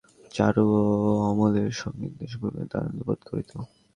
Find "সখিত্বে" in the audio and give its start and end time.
1.79-2.25